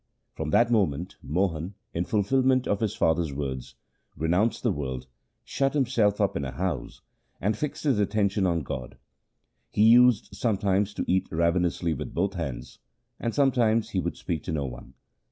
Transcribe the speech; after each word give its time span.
From 0.33 0.49
that 0.49 0.71
moment 0.71 1.17
Mohan, 1.21 1.75
in 1.93 2.05
fulfilment 2.05 2.67
of 2.67 2.79
his 2.79 2.95
father's 2.95 3.31
words, 3.35 3.75
renounced 4.17 4.63
the 4.63 4.71
world, 4.71 5.05
shut 5.43 5.75
himself 5.75 6.19
up 6.19 6.35
in 6.35 6.43
a 6.43 6.53
house, 6.53 7.01
and 7.39 7.55
fixed 7.55 7.83
his 7.83 7.99
attention 7.99 8.47
on 8.47 8.63
God. 8.63 8.97
He 9.69 9.83
used 9.83 10.29
sometimes 10.33 10.95
to 10.95 11.05
eat 11.07 11.29
ravenously 11.31 11.93
with 11.93 12.15
both 12.15 12.33
hands, 12.33 12.79
and 13.19 13.31
sometimes 13.35 13.91
he 13.91 13.99
would 13.99 14.17
speak 14.17 14.41
to 14.45 14.51
no 14.51 14.65
one. 14.65 14.95